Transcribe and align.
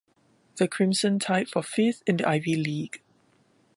The 0.55 0.67
Crimson 0.67 1.19
tied 1.19 1.47
for 1.47 1.61
fifth 1.61 2.01
in 2.07 2.17
the 2.17 2.27
Ivy 2.27 2.55
League. 2.55 3.03